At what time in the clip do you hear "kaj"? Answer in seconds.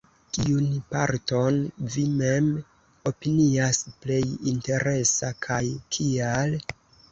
5.47-5.63